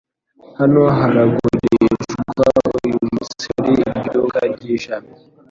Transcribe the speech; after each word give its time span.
Hano 0.59 0.81
haragurishwa 0.97 2.45
uyumunsi 2.85 3.47
muri 3.63 3.71
iryo 3.89 4.07
duka 4.21 4.39
ryishami. 4.55 5.11